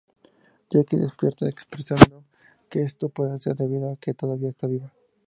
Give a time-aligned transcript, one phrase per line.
[0.71, 2.23] Jackie despierta expresando
[2.71, 4.91] que esto puede ser debido a que todavía está viva.